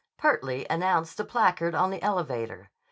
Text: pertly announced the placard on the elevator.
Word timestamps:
pertly 0.17 0.65
announced 0.67 1.15
the 1.17 1.23
placard 1.23 1.75
on 1.75 1.91
the 1.91 2.01
elevator. 2.01 2.71